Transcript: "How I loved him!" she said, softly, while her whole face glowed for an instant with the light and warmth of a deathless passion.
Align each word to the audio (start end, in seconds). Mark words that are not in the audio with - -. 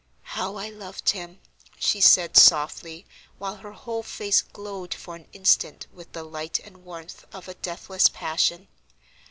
"How 0.33 0.55
I 0.55 0.71
loved 0.71 1.11
him!" 1.11 1.41
she 1.77 2.01
said, 2.01 2.35
softly, 2.35 3.05
while 3.37 3.57
her 3.57 3.73
whole 3.73 4.01
face 4.01 4.41
glowed 4.41 4.95
for 4.95 5.15
an 5.15 5.27
instant 5.31 5.85
with 5.93 6.11
the 6.13 6.23
light 6.23 6.57
and 6.57 6.83
warmth 6.83 7.23
of 7.31 7.47
a 7.47 7.53
deathless 7.53 8.09
passion. 8.09 8.67